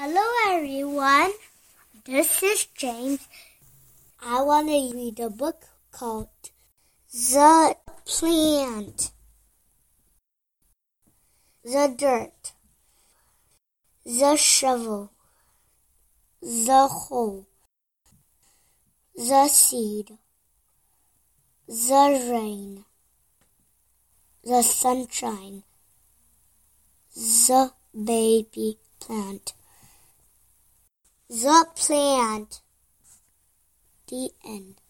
[0.00, 1.32] Hello, everyone.
[2.04, 3.26] This is James.
[4.22, 6.28] I want to read a book called
[7.12, 7.74] The
[8.06, 9.10] Plant,
[11.64, 12.52] The Dirt,
[14.06, 15.10] The Shovel,
[16.40, 17.48] The Hole,
[19.16, 20.16] The Seed,
[21.66, 22.84] The Rain,
[24.44, 25.64] The Sunshine,
[27.16, 29.54] The Baby Plant.
[31.30, 32.62] The plant.
[34.06, 34.80] The end.